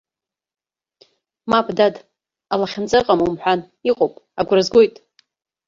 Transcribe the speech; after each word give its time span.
Мап, 1.49 1.67
дад, 1.77 1.95
алахьынҵа 2.53 2.97
ыҟам 3.01 3.19
умҳәан, 3.25 3.59
иҟоуп, 3.89 4.13
агәра 4.39 4.61
згоит. 4.67 4.95